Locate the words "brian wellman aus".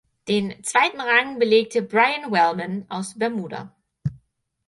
1.83-3.19